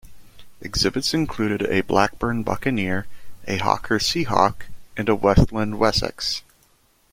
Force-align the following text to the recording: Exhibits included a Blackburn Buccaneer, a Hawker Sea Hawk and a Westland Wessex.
Exhibits 0.61 1.13
included 1.13 1.61
a 1.61 1.81
Blackburn 1.81 2.41
Buccaneer, 2.41 3.05
a 3.47 3.57
Hawker 3.57 3.99
Sea 3.99 4.23
Hawk 4.23 4.65
and 4.97 5.07
a 5.07 5.13
Westland 5.15 5.77
Wessex. 5.77 6.41